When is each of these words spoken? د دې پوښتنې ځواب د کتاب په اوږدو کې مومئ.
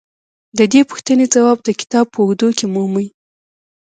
د 0.57 0.59
دې 0.71 0.81
پوښتنې 0.89 1.25
ځواب 1.35 1.57
د 1.63 1.69
کتاب 1.79 2.05
په 2.13 2.19
اوږدو 2.21 2.47
کې 2.57 2.65
مومئ. 2.75 3.07